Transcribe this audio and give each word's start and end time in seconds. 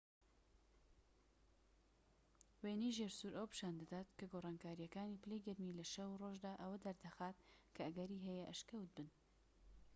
وێنەی 2.61 2.95
ژێرسوور 2.97 3.33
ئەوە 3.35 3.49
پیشان 3.51 3.73
دەدات 3.81 4.07
کە 4.17 4.25
گۆڕانکاریەکانی 4.31 5.21
پلەی 5.23 5.43
گەرمی 5.45 5.77
لە 5.79 5.85
شەو 5.93 6.09
و 6.11 6.19
ڕۆژدا 6.21 6.53
ئەوە 6.61 6.77
دەردەخات 6.85 7.37
کە 7.75 7.81
ئەگەری 7.87 8.23
هەیە 8.27 8.45
ئەشکەوت 8.49 8.89
بن 8.95 9.09